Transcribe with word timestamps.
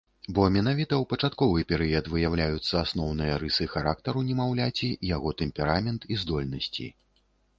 Бо 0.35 0.43
менавіта 0.53 0.95
ў 1.01 1.07
пачатковы 1.11 1.59
перыяд 1.71 2.05
выяўляюцца 2.13 2.75
асноўныя 2.85 3.35
рысы 3.43 3.67
характару 3.75 4.25
немаўляці, 4.29 4.89
яго 5.15 5.35
тэмперамент 5.43 6.11
і 6.15 6.19
здольнасці. 6.23 6.87